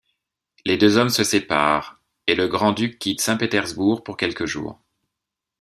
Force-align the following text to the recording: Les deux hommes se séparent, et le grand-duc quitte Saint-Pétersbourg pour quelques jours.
Les 0.65 0.77
deux 0.77 0.97
hommes 0.97 1.11
se 1.11 1.23
séparent, 1.23 2.01
et 2.25 2.33
le 2.33 2.47
grand-duc 2.47 2.97
quitte 2.97 3.21
Saint-Pétersbourg 3.21 4.03
pour 4.03 4.17
quelques 4.17 4.47
jours. 4.47 4.81